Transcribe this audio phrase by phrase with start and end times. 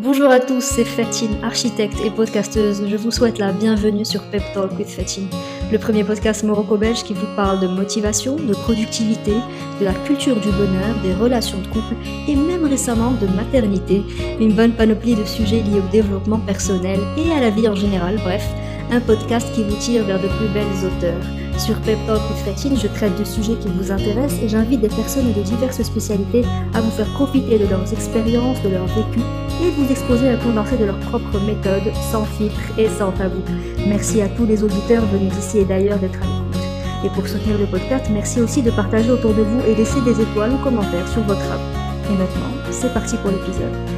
[0.00, 2.84] Bonjour à tous, c'est Fatine, architecte et podcasteuse.
[2.86, 5.26] Je vous souhaite la bienvenue sur Pep Talk with Fatine,
[5.72, 9.32] le premier podcast morocco-belge qui vous parle de motivation, de productivité,
[9.80, 11.96] de la culture du bonheur, des relations de couple
[12.28, 14.04] et même récemment de maternité.
[14.38, 18.20] Une bonne panoplie de sujets liés au développement personnel et à la vie en général.
[18.22, 18.46] Bref,
[18.92, 21.47] un podcast qui vous tire vers de plus belles auteurs.
[21.58, 24.88] Sur Pep Talk with Fatine, je traite de sujets qui vous intéressent et j'invite des
[24.88, 29.18] personnes de diverses spécialités à vous faire profiter de leurs expériences, de leur vécu
[29.60, 33.42] et vous exposer à condensé de leur propre méthode, sans filtre et sans tabou.
[33.88, 36.62] Merci à tous les auditeurs venus d'ici et d'ailleurs d'être à l'écoute.
[37.04, 40.20] Et pour soutenir le podcast, merci aussi de partager autour de vous et laisser des
[40.20, 41.60] étoiles ou commentaires sur votre app.
[42.08, 43.97] Et maintenant, c'est parti pour l'épisode.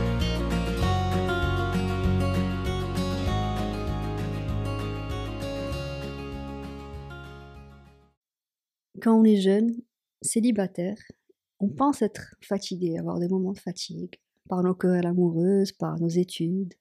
[9.30, 9.74] Est jeune,
[10.22, 10.96] célibataire,
[11.60, 16.08] on pense être fatigué, avoir des moments de fatigue, par nos querelles amoureuses, par nos
[16.08, 16.74] études.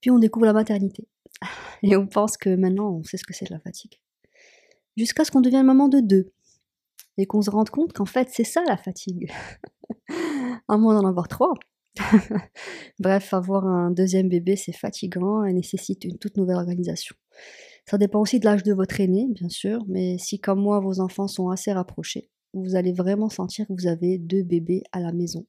[0.00, 1.06] Puis on découvre la maternité.
[1.82, 4.00] Et on pense que maintenant on sait ce que c'est de la fatigue.
[4.96, 6.32] Jusqu'à ce qu'on devienne maman de deux.
[7.16, 9.30] Et qu'on se rende compte qu'en fait c'est ça la fatigue.
[10.68, 11.54] à moins d'en avoir trois.
[12.98, 17.14] Bref, avoir un deuxième bébé c'est fatigant et nécessite une toute nouvelle organisation.
[17.90, 21.00] Ça dépend aussi de l'âge de votre aîné, bien sûr, mais si comme moi vos
[21.00, 25.10] enfants sont assez rapprochés, vous allez vraiment sentir que vous avez deux bébés à la
[25.10, 25.44] maison.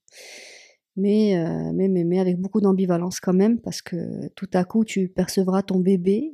[0.98, 5.08] Euh, mais, mais, mais, avec beaucoup d'ambivalence quand même, parce que tout à coup, tu
[5.08, 6.34] percevras ton bébé,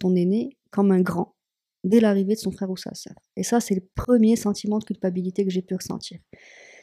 [0.00, 1.34] ton aîné, comme un grand,
[1.84, 3.14] dès l'arrivée de son frère ou sa sœur.
[3.36, 6.18] Et ça, c'est le premier sentiment de culpabilité que j'ai pu ressentir.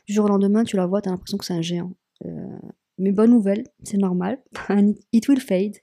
[0.06, 1.94] Du jour au lendemain, tu la vois, tu as l'impression que c'est un géant.
[2.26, 2.60] Euh,
[3.00, 4.40] mais bonne nouvelle, c'est normal,
[5.12, 5.78] it will fade,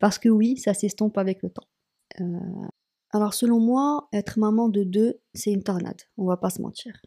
[0.00, 1.66] parce que oui, ça s'estompe avec le temps.
[2.20, 2.68] Euh,
[3.10, 7.00] alors selon moi, être maman de deux, c'est une tornade, on va pas se mentir.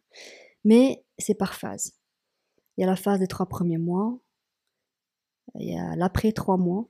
[0.63, 1.93] Mais c'est par phase.
[2.77, 4.19] Il y a la phase des trois premiers mois.
[5.55, 6.89] Il y a l'après trois mois.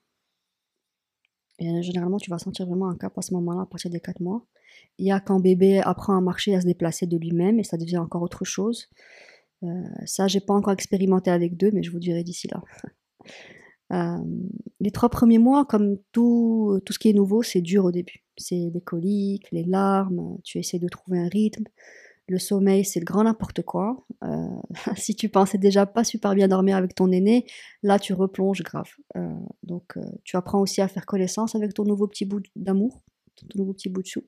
[1.60, 4.20] Et généralement, tu vas sentir vraiment un cap à ce moment-là, à partir des quatre
[4.20, 4.46] mois.
[4.98, 7.78] Il y a quand bébé apprend à marcher, à se déplacer de lui-même, et ça
[7.78, 8.90] devient encore autre chose.
[9.64, 9.68] Euh,
[10.06, 12.62] ça, j'ai pas encore expérimenté avec deux, mais je vous dirai d'ici là.
[13.94, 14.18] Euh,
[14.80, 18.24] les trois premiers mois, comme tout, tout ce qui est nouveau, c'est dur au début.
[18.38, 21.66] C'est les coliques, les larmes, tu essaies de trouver un rythme.
[22.28, 24.06] Le sommeil, c'est le grand n'importe quoi.
[24.24, 24.48] Euh,
[24.96, 27.46] si tu pensais déjà pas super bien dormir avec ton aîné,
[27.84, 28.90] là tu replonges grave.
[29.16, 33.02] Euh, donc tu apprends aussi à faire connaissance avec ton nouveau petit bout d'amour,
[33.36, 34.24] ton nouveau petit bout de chou.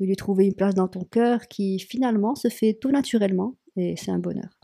[0.00, 3.96] De lui trouver une place dans ton cœur qui finalement se fait tout naturellement et
[3.96, 4.58] c'est un bonheur.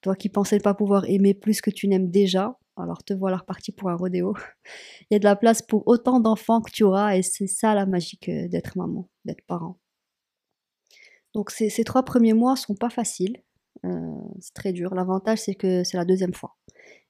[0.00, 3.72] toi qui pensais pas pouvoir aimer plus que tu n'aimes déjà, alors te voilà reparti
[3.72, 4.34] pour un rodéo.
[5.10, 7.74] Il y a de la place pour autant d'enfants que tu auras et c'est ça
[7.74, 9.78] la magie d'être maman, d'être parent.
[11.34, 13.42] Donc ces, trois premiers mois sont pas faciles,
[13.84, 14.94] euh, c'est très dur.
[14.94, 16.56] L'avantage c'est que c'est la deuxième fois.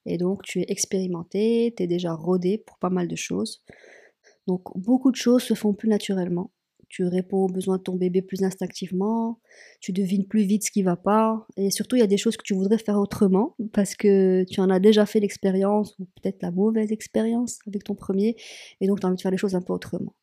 [0.05, 3.63] Et donc tu es expérimenté, tu es déjà rodé pour pas mal de choses.
[4.47, 6.51] Donc beaucoup de choses se font plus naturellement.
[6.89, 9.41] Tu réponds aux besoins de ton bébé plus instinctivement,
[9.81, 12.37] tu devines plus vite ce qui va pas, et surtout il y a des choses
[12.37, 16.43] que tu voudrais faire autrement parce que tu en as déjà fait l'expérience ou peut-être
[16.43, 18.37] la mauvaise expérience avec ton premier,
[18.81, 20.15] et donc tu as envie de faire les choses un peu autrement.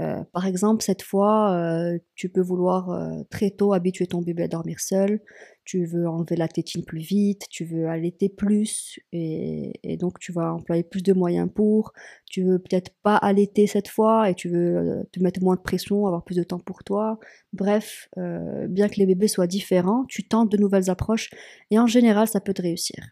[0.00, 4.42] Euh, par exemple, cette fois, euh, tu peux vouloir euh, très tôt habituer ton bébé
[4.44, 5.20] à dormir seul,
[5.64, 10.52] tu veux enlever la tétine plus vite, tu veux allaiter plus, et, donc tu vas
[10.52, 11.92] employer plus de moyens pour,
[12.26, 16.06] tu veux peut-être pas allaiter cette fois, et tu veux te mettre moins de pression,
[16.06, 17.18] avoir plus de temps pour toi.
[17.52, 21.30] Bref, bien que les bébés soient différents, tu tentes de nouvelles approches,
[21.70, 23.10] et en général, ça peut te réussir.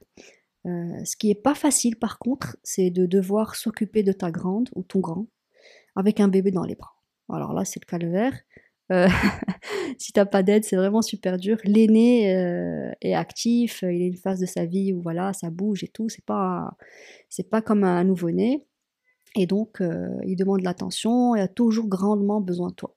[0.64, 4.82] ce qui est pas facile par contre, c'est de devoir s'occuper de ta grande ou
[4.82, 5.26] ton grand
[5.96, 6.94] avec un bébé dans les bras.
[7.30, 8.34] Alors là, c'est le calvaire.
[8.92, 9.08] Euh,
[9.98, 11.58] si t'as pas d'aide, c'est vraiment super dur.
[11.64, 15.82] L'aîné euh, est actif, il a une phase de sa vie où voilà, ça bouge
[15.82, 16.08] et tout.
[16.08, 16.76] C'est pas,
[17.28, 18.64] c'est pas comme un nouveau-né.
[19.34, 22.94] Et donc, euh, il demande l'attention et a toujours grandement besoin de toi.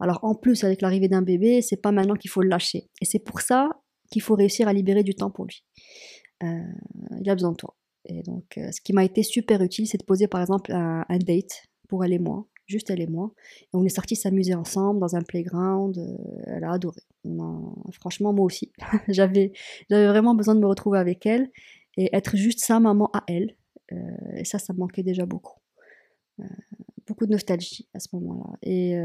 [0.00, 2.90] Alors en plus, avec l'arrivée d'un bébé, c'est pas maintenant qu'il faut le lâcher.
[3.00, 3.70] Et c'est pour ça
[4.10, 5.64] qu'il faut réussir à libérer du temps pour lui.
[6.42, 7.76] il a besoin de toi.
[8.06, 11.62] Et donc, ce qui m'a été super utile, c'est de poser par exemple un date
[11.88, 13.32] pour elle et moi, juste elle et moi.
[13.62, 15.98] Et on est sortis s'amuser ensemble dans un playground.
[15.98, 17.00] Euh, elle a adoré.
[17.92, 18.72] Franchement, moi aussi.
[19.08, 19.52] j'avais,
[19.90, 21.50] vraiment besoin de me retrouver avec elle
[21.96, 23.56] et être juste sa maman à elle.
[23.92, 23.96] Euh,
[24.36, 25.58] et ça, ça me manquait déjà beaucoup.
[26.40, 26.44] Euh,
[27.06, 28.56] beaucoup de nostalgie à ce moment-là.
[28.62, 28.96] Et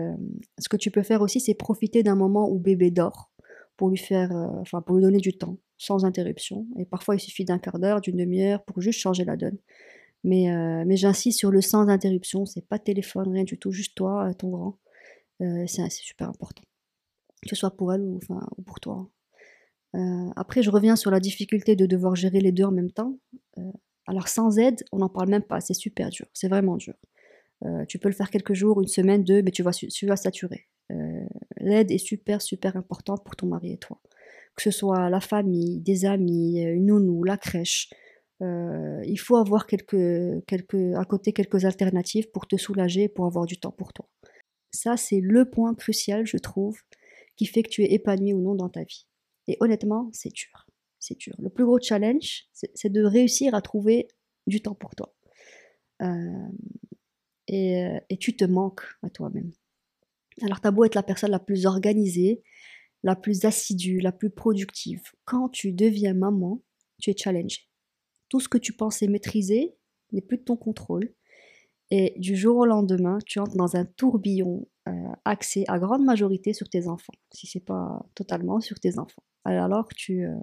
[0.57, 3.29] ce que tu peux faire aussi, c'est profiter d'un moment où bébé dort
[3.75, 6.65] pour lui faire, enfin pour lui donner du temps, sans interruption.
[6.77, 9.57] Et parfois, il suffit d'un quart d'heure, d'une demi-heure pour juste changer la donne.
[10.23, 13.95] Mais, euh, mais j'insiste sur le sans interruption, c'est pas téléphone, rien du tout, juste
[13.95, 14.77] toi, euh, ton grand.
[15.41, 16.63] Euh, c'est super important.
[17.41, 18.19] Que ce soit pour elle ou,
[18.65, 19.09] pour toi.
[20.35, 23.17] après, je reviens sur la difficulté de devoir gérer les deux en même temps.
[24.07, 26.95] Alors sans aide, on n'en parle même pas, c'est super dur, c'est vraiment dur.
[27.87, 30.67] Tu peux le faire quelques jours, une semaine, deux, mais tu vas, tu vas saturer.
[31.61, 34.01] L'aide est super, super importante pour ton mari et toi.
[34.57, 37.89] Que ce soit la famille, des amis, une nounou, la crèche.
[38.41, 43.93] Il faut avoir à côté quelques alternatives pour te soulager, pour avoir du temps pour
[43.93, 44.07] toi.
[44.71, 46.79] Ça, c'est le point crucial, je trouve,
[47.35, 49.07] qui fait que tu es épanoui ou non dans ta vie.
[49.47, 50.67] Et honnêtement, c'est dur.
[50.99, 51.33] C'est dur.
[51.39, 54.07] Le plus gros challenge, c'est de réussir à trouver
[54.47, 55.15] du temps pour toi.
[56.01, 56.47] Euh,
[57.47, 59.51] et, et, tu te manques à toi-même.
[60.43, 62.43] Alors, t'as beau être la personne la plus organisée,
[63.03, 65.01] la plus assidue, la plus productive.
[65.25, 66.61] Quand tu deviens maman,
[67.01, 67.68] tu es challengé.
[68.29, 69.75] Tout ce que tu pensais maîtriser
[70.11, 71.13] n'est plus de ton contrôle.
[71.91, 74.91] Et du jour au lendemain, tu entres dans un tourbillon euh,
[75.25, 79.23] axé à grande majorité sur tes enfants, si c'est pas totalement sur tes enfants.
[79.43, 80.35] Alors tu, euh,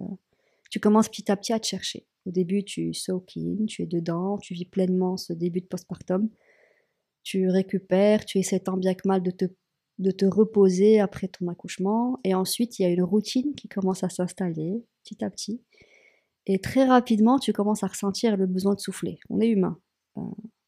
[0.69, 2.05] tu commences petit à petit à te chercher.
[2.25, 6.29] Au début, tu soak in, tu es dedans, tu vis pleinement ce début de postpartum.
[7.23, 9.45] Tu récupères, tu essaies tant bien que mal de te,
[9.99, 12.19] de te reposer après ton accouchement.
[12.25, 15.61] Et ensuite, il y a une routine qui commence à s'installer petit à petit.
[16.47, 19.19] Et très rapidement, tu commences à ressentir le besoin de souffler.
[19.29, 19.77] On est humain.
[20.17, 20.21] Euh,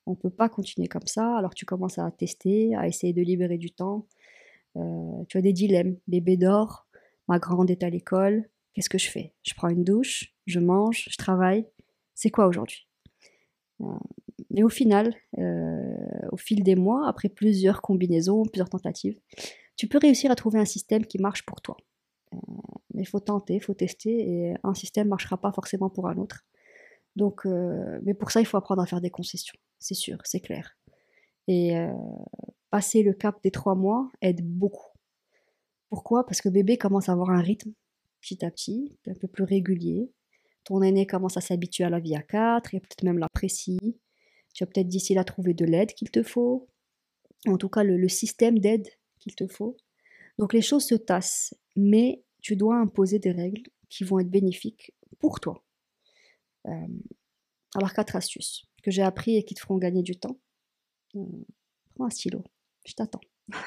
[0.05, 1.37] on ne peut pas continuer comme ça.
[1.37, 4.05] Alors tu commences à tester, à essayer de libérer du temps.
[4.75, 5.97] Euh, tu as des dilemmes.
[6.07, 6.87] Bébé dort,
[7.27, 8.49] ma grande est à l'école.
[8.73, 9.33] Qu'est-ce que je fais?
[9.43, 11.65] Je prends une douche, je mange, je travaille.
[12.13, 12.87] C'est quoi aujourd'hui?
[13.81, 13.85] Euh,
[14.49, 15.95] Mais au final, euh,
[16.31, 19.19] au fil des mois, après plusieurs combinaisons, plusieurs tentatives,
[19.75, 21.77] tu peux réussir à trouver un système qui marche pour toi.
[22.93, 26.07] Mais il faut tenter, il faut tester, et un système ne marchera pas forcément pour
[26.07, 26.45] un autre.
[27.15, 27.45] Donc,
[28.03, 30.77] mais pour ça, il faut apprendre à faire des concessions c'est sûr, c'est clair.
[31.47, 31.91] Et euh,
[32.69, 34.91] passer le cap des trois mois aide beaucoup.
[35.89, 36.25] Pourquoi?
[36.25, 37.71] Parce que bébé commence à avoir un rythme
[38.21, 40.11] petit à petit, un peu plus régulier.
[40.65, 43.79] Ton aîné commence à s'habituer à la vie à quatre et peut-être même l'apprécie.
[44.53, 46.67] Tu vas peut-être d'ici là trouver de l'aide qu'il te faut.
[47.47, 48.87] En tout cas, le, système d'aide
[49.19, 49.77] qu'il te faut.
[50.37, 54.93] Donc les choses se tassent, mais tu dois imposer des règles qui vont être bénéfiques
[55.19, 55.63] pour toi.
[56.67, 56.87] Euh,
[57.75, 60.39] alors quatre astuces que j'ai appris et qui te feront gagner du temps.
[61.15, 61.25] Euh,
[61.95, 62.43] prends un stylo,
[62.85, 63.21] je t'attends.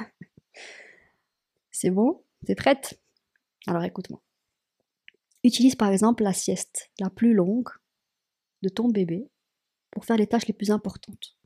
[1.70, 2.22] C'est bon?
[2.46, 3.00] T'es prête?
[3.66, 4.22] Alors écoute-moi.
[5.44, 7.70] Utilise par exemple la sieste la plus longue
[8.62, 9.28] de ton bébé
[9.90, 11.36] pour faire les tâches les plus importantes.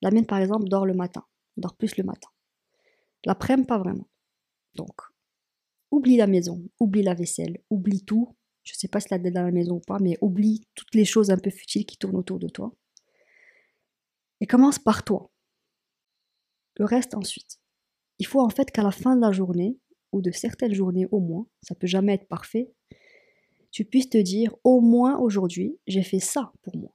[0.00, 1.24] La mienne par exemple dort le matin,
[1.56, 2.28] dort plus le matin.
[3.24, 4.08] L'après-midi pas vraiment.
[4.74, 5.13] Donc,
[5.94, 9.44] oublie la maison, oublie la vaisselle, oublie tout je sais pas si la dette dans
[9.44, 12.38] la maison ou pas, mais oublie toutes les choses un peu futiles qui tournent autour
[12.38, 12.74] de toi.
[14.40, 15.30] Et commence par toi.
[16.76, 17.60] Le reste ensuite.
[18.18, 19.78] Il faut en fait qu'à la fin de la journée,
[20.12, 22.72] ou de certaines journées au moins, ça peut jamais être parfait,
[23.70, 26.94] tu puisses te dire au moins aujourd'hui, j'ai fait ça pour moi.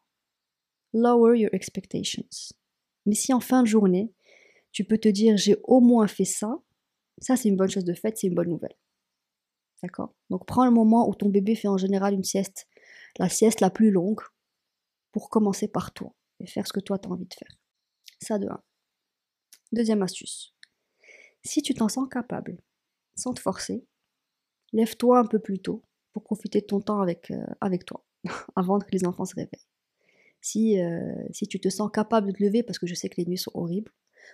[0.93, 2.25] Lower your expectations.
[3.05, 4.11] Mais si en fin de journée,
[4.71, 6.57] tu peux te dire j'ai au moins fait ça,
[7.19, 8.75] ça c'est une bonne chose de fait, c'est une bonne nouvelle.
[9.83, 12.67] D'accord Donc prends le moment où ton bébé fait en général une sieste,
[13.17, 14.21] la sieste la plus longue,
[15.11, 17.57] pour commencer par toi et faire ce que toi tu as envie de faire.
[18.21, 18.47] Ça de.
[19.71, 20.53] Deuxième astuce.
[21.43, 22.57] Si tu t'en sens capable,
[23.15, 23.85] sans te forcer,
[24.73, 28.03] lève-toi un peu plus tôt pour profiter de ton temps avec, euh, toi,
[28.55, 29.67] avant que les enfants se réveillent.
[30.41, 33.17] Si, euh, si tu te sens capable de te lever, parce que je sais que
[33.17, 33.91] les nuits sont horribles,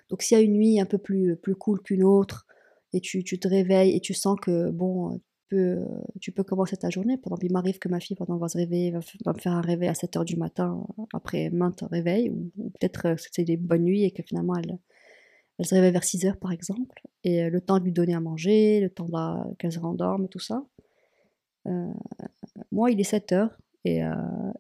[0.10, 2.46] donc s'il y a une nuit un peu plus, plus cool qu'une autre,
[2.94, 5.86] et tu, tu, te réveilles et tu sens que, bon, peux,
[6.20, 7.18] tu peux commencer ta journée.
[7.18, 9.00] Par exemple, il m'arrive que ma fille, pendant va se réveiller, va,
[9.34, 13.16] me faire un réveil à 7 h du matin après maintes réveils, ou, peut-être euh,
[13.18, 14.80] c'est des bonnes nuits et que finalement elle,
[15.58, 18.14] elle se réveille vers 6 h par exemple, et euh, le temps de lui donner
[18.14, 19.08] à manger, le temps
[19.60, 20.64] qu'elle se rendorme, tout ça.
[21.68, 21.94] Euh,
[22.72, 23.50] moi, il est 7 h
[23.86, 24.02] et,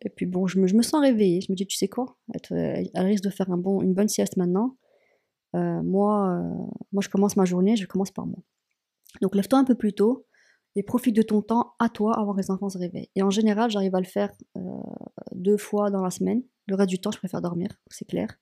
[0.02, 1.42] et, puis bon, je me, je me, sens réveillée.
[1.42, 2.16] Je me dis, tu sais quoi?
[2.32, 4.78] Elle, risque de faire une bonne sieste maintenant.
[5.54, 6.44] moi,
[6.92, 8.38] moi, je commence ma journée, je commence par moi.
[9.22, 10.26] Donc lève-toi un peu plus tôt,
[10.76, 13.10] et profite de ton temps à toi avant que les enfants se réveillent.
[13.16, 14.62] Et en général, j'arrive à le faire euh,
[15.34, 16.44] deux fois dans la semaine.
[16.68, 18.38] Le reste du temps, je préfère dormir, c'est clair.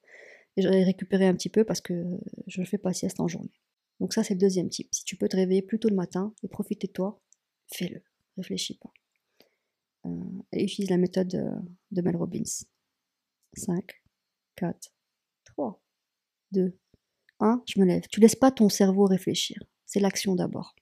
[0.58, 2.04] Et je vais récupérer un petit peu parce que
[2.48, 3.62] je ne fais pas sieste en journée.
[4.00, 4.90] Donc ça, c'est le deuxième type.
[4.92, 7.22] Si tu peux te réveiller plus tôt le matin et profiter de toi,
[7.72, 8.02] fais-le.
[8.38, 8.92] Réfléchis pas.
[10.06, 10.10] Euh,
[10.52, 11.52] et utilise la méthode de,
[11.92, 12.66] de Mel Robbins.
[13.56, 14.02] 5,
[14.56, 14.92] 4,
[15.46, 15.82] 3,
[16.52, 16.78] 2,
[17.40, 18.04] 1, je me lève.
[18.10, 19.58] Tu laisses pas ton cerveau réfléchir.
[19.86, 20.76] C'est l'action d'abord.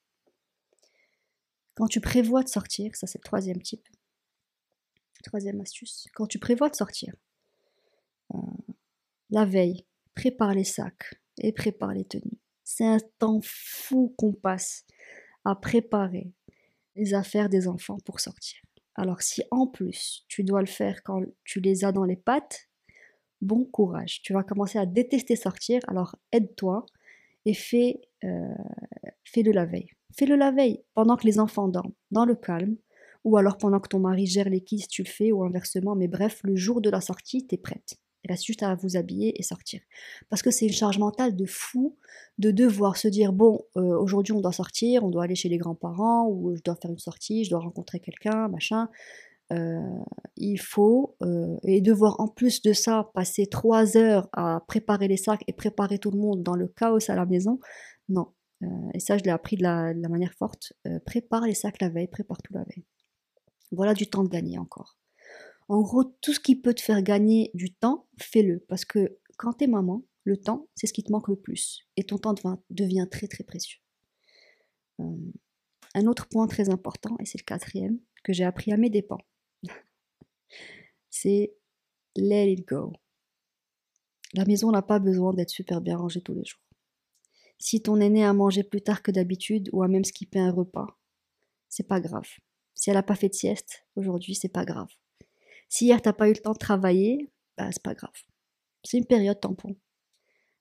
[1.81, 3.87] Quand tu prévois de sortir, ça c'est le troisième type,
[5.23, 7.11] troisième astuce, quand tu prévois de sortir,
[8.35, 8.37] euh,
[9.31, 12.37] la veille, prépare les sacs et prépare les tenues.
[12.63, 14.85] C'est un temps fou qu'on passe
[15.43, 16.31] à préparer
[16.95, 18.59] les affaires des enfants pour sortir.
[18.93, 22.69] Alors si en plus tu dois le faire quand tu les as dans les pattes,
[23.41, 24.21] bon courage.
[24.21, 26.85] Tu vas commencer à détester sortir, alors aide-toi
[27.45, 28.53] et fais, euh,
[29.23, 29.89] fais-le la veille.
[30.17, 32.75] Fais-le la veille, pendant que les enfants dorment, dans le calme,
[33.23, 36.07] ou alors pendant que ton mari gère les kids, tu le fais, ou inversement, mais
[36.07, 37.97] bref, le jour de la sortie, tu es prête.
[38.23, 39.81] Il reste juste à vous habiller et sortir.
[40.29, 41.97] Parce que c'est une charge mentale de fou
[42.37, 45.57] de devoir se dire bon, euh, aujourd'hui on doit sortir, on doit aller chez les
[45.57, 48.89] grands-parents, ou je dois faire une sortie, je dois rencontrer quelqu'un, machin.
[49.51, 49.81] Euh,
[50.37, 55.17] il faut, euh, et devoir en plus de ça passer trois heures à préparer les
[55.17, 57.59] sacs et préparer tout le monde dans le chaos à la maison,
[58.07, 58.27] non.
[58.93, 60.73] Et ça, je l'ai appris de la, manière forte.
[61.05, 62.85] prépare les sacs la veille, prépare tout la veille.
[63.71, 64.97] Voilà du temps de gagner encore.
[65.69, 68.59] En gros, tout ce qui peut te faire gagner du temps, fais-le.
[68.67, 71.87] Parce que quand t'es maman, le temps, c'est ce qui te manque le plus.
[71.97, 72.35] Et ton temps
[72.69, 73.79] devient très très précieux.
[74.99, 75.31] Euh,
[75.95, 79.17] un autre point très important, et c'est le quatrième, que j'ai appris à mes dépens,
[81.09, 81.55] c'est
[82.15, 82.93] let it go.
[84.33, 86.61] La maison n'a pas besoin d'être super bien rangée tous les jours.
[87.61, 90.87] Si ton aîné a mangé plus tard que d'habitude ou a même skippé un repas,
[91.69, 92.27] c'est pas grave.
[92.73, 94.89] Si elle n'a pas fait de sieste aujourd'hui, c'est pas grave.
[95.69, 98.15] Si hier t'as pas eu le temps de travailler, bah c'est pas grave.
[98.83, 99.75] C'est une période tampon.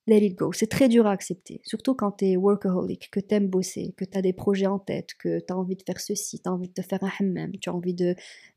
[0.08, 0.52] Let it go.
[0.52, 4.04] C'est très dur à accepter, surtout quand tu es workaholic, que tu aimes bosser, que
[4.04, 6.52] tu as des projets en tête, que tu as envie de faire ceci, tu as
[6.52, 7.96] envie de te faire un hammam, tu as envie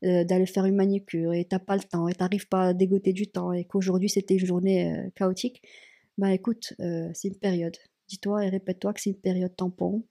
[0.04, 3.14] euh, d'aller faire une manucure et t'as pas le temps et t'arrives pas à dégoter
[3.14, 5.62] du temps et qu'aujourd'hui c'était une journée euh, chaotique.
[6.18, 7.78] Bah écoute, euh, c'est une période.
[8.14, 10.06] Dis-toi et répète-toi que c'est une période tampon.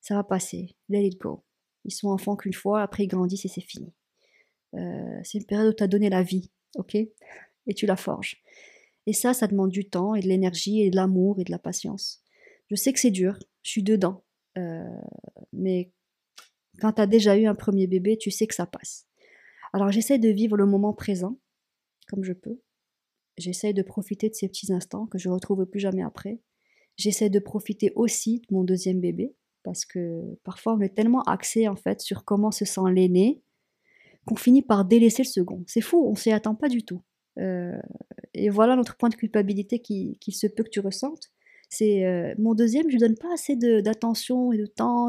[0.00, 0.74] Ça va passer.
[0.88, 1.44] Let it go.
[1.84, 3.94] Ils sont enfants qu'une fois, après ils grandissent et c'est fini.
[4.74, 6.96] Euh, c'est une période où tu as donné la vie, ok?
[6.96, 8.42] Et tu la forges.
[9.06, 11.60] Et ça, ça demande du temps et de l'énergie et de l'amour et de la
[11.60, 12.20] patience.
[12.68, 14.24] Je sais que c'est dur, je suis dedans.
[14.58, 15.00] Euh,
[15.52, 15.92] mais
[16.80, 19.06] quand tu as déjà eu un premier bébé, tu sais que ça passe.
[19.72, 21.38] Alors j'essaie de vivre le moment présent,
[22.08, 22.60] comme je peux.
[23.38, 26.40] J'essaie de profiter de ces petits instants que je retrouve plus jamais après.
[26.96, 31.68] J'essaie de profiter aussi de mon deuxième bébé, parce que parfois on est tellement axé
[31.68, 33.42] en fait sur comment se sent l'aîné
[34.26, 35.62] qu'on finit par délaisser le second.
[35.66, 37.02] C'est fou, on s'y attend pas du tout.
[37.38, 37.78] Euh,
[38.34, 41.30] et voilà notre point de culpabilité qu'il qui se peut que tu ressentes.
[41.68, 45.08] C'est euh, mon deuxième, je lui donne pas assez d'attention et de temps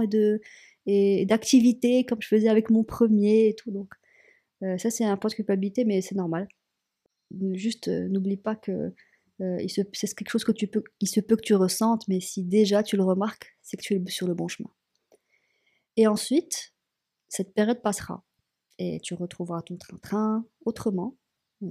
[0.86, 3.72] et d'activité comme je faisais avec mon premier et tout.
[3.72, 3.94] Donc
[4.64, 6.48] euh, ça c'est un point de culpabilité, mais c'est normal.
[7.54, 8.94] Juste n'oublie pas que
[9.40, 12.84] c'est quelque chose que tu peux, qui se peut que tu ressentes, mais si déjà
[12.84, 14.70] tu le remarques, c'est que tu es sur le bon chemin.
[15.96, 16.74] Et ensuite,
[17.28, 18.24] cette période passera
[18.80, 21.18] et tu retrouveras ton train-train autrement.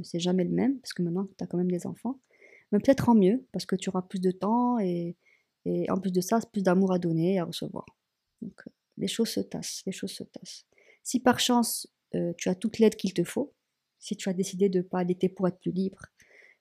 [0.03, 2.21] C'est jamais le même, parce que maintenant tu as quand même des enfants.
[2.73, 5.17] Mais peut-être en mieux, parce que tu auras plus de temps et,
[5.89, 7.87] en plus de ça, plus d'amour à donner et à recevoir.
[8.43, 8.61] Donc
[8.97, 10.67] les choses se tassent, les choses se tassent.
[11.03, 13.55] Si par chance euh, tu as toute l'aide qu'il te faut,
[13.99, 16.07] si tu as décidé de ne pas allaiter pour être plus libre,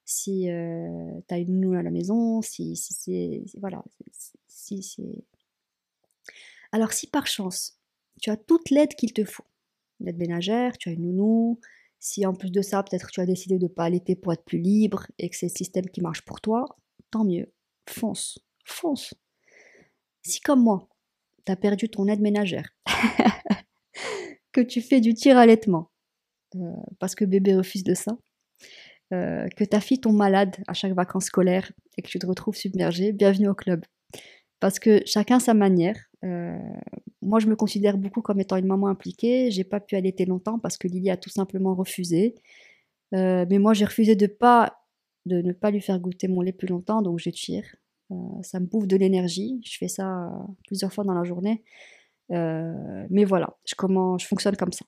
[0.05, 3.43] si euh, tu as une nounou à la maison, si, c'est.
[3.59, 3.83] Voilà.
[6.71, 7.79] Alors, si par chance,
[8.21, 9.45] tu as toute l'aide qu'il te faut,
[9.99, 11.59] l'aide ménagère, tu as une nounou,
[11.99, 14.45] si en plus de ça, peut-être tu as décidé de ne pas allaiter pour être
[14.45, 16.65] plus libre et que c'est le système qui marche pour toi,
[17.09, 17.51] tant mieux.
[17.89, 19.13] Fonce, fonce.
[20.21, 20.87] Si comme moi,
[21.45, 22.69] tu as perdu ton aide ménagère,
[24.51, 25.91] que tu fais du tir à laitement,
[26.55, 28.17] euh, parce que bébé refuse de ça,
[29.13, 32.55] euh, que ta fille tombe malade à chaque vacances scolaires et que tu te retrouves
[32.55, 33.85] submergé, bienvenue au club.
[34.59, 35.97] Parce que chacun sa manière.
[36.23, 36.57] Euh,
[37.21, 39.51] moi, je me considère beaucoup comme étant une maman impliquée.
[39.51, 42.35] J'ai pas pu allaiter longtemps parce que Lily a tout simplement refusé.
[43.13, 44.79] Euh, mais moi, j'ai refusé de pas
[45.25, 47.75] de ne pas lui faire goûter mon lait plus longtemps, donc je tire.
[48.43, 49.59] ça me bouffe de l'énergie.
[49.65, 50.31] Je fais ça
[50.67, 51.63] plusieurs fois dans la journée.
[52.29, 54.85] mais voilà, je, comment, je fonctionne comme ça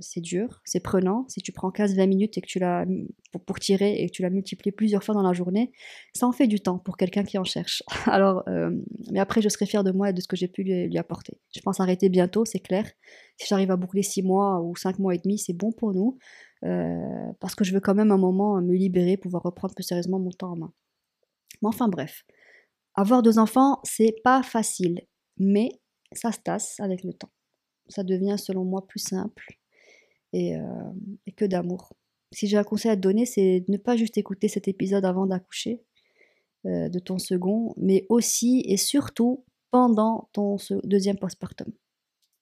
[0.00, 1.24] c'est dur, c'est prenant.
[1.28, 2.86] Si tu prends 15-20 minutes et que tu l'as
[3.46, 5.72] pour, tirer et que tu l'as multiplié plusieurs fois dans la journée,
[6.14, 7.82] ça en fait du temps pour quelqu'un qui en cherche.
[8.06, 8.70] Alors, euh,
[9.10, 11.38] mais après, je serai fière de moi et de ce que j'ai pu lui, apporter.
[11.54, 12.90] Je pense arrêter bientôt, c'est clair.
[13.36, 16.18] Si j'arrive à boucler 6 mois ou 5 mois et demi, c'est bon pour nous.
[16.64, 20.18] Euh, parce que je veux quand même un moment me libérer, pouvoir reprendre plus sérieusement
[20.18, 20.72] mon temps en main.
[21.62, 22.24] Mais enfin bref,
[22.94, 25.00] avoir deux enfants, c'est pas facile,
[25.38, 25.70] mais
[26.12, 27.30] ça se tasse avec le temps.
[27.88, 29.59] Ça devient selon moi plus simple
[30.34, 30.92] euh,
[31.26, 31.92] et, que d'amour.
[32.32, 35.04] Si j'ai un conseil à te donner, c'est de ne pas juste écouter cet épisode
[35.04, 35.82] avant d'accoucher
[36.66, 41.72] euh, de ton second, mais aussi et surtout pendant ton deuxième postpartum.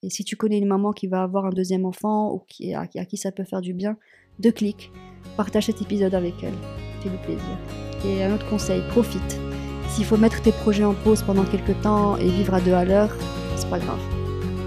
[0.02, 2.86] Et si tu connais une maman qui va avoir un deuxième enfant ou qui, à,
[2.86, 3.96] qui ça peut faire du bien,
[4.38, 4.92] deux clics,
[5.36, 6.54] partage cet épisode avec elle.
[7.00, 7.58] Fais du plaisir.
[8.04, 9.40] Et un autre conseil, profite.
[9.88, 12.84] S'il faut mettre tes projets en pause pendant quelques temps et vivre à deux à
[12.84, 13.16] l'heure,
[13.56, 14.00] c'est pas grave.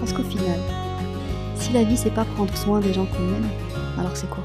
[0.00, 0.58] Parce qu'au final,
[1.62, 3.48] Si la vie c'est pas prendre soin des gens qu'on aime,
[3.96, 4.42] alors c'est quoi?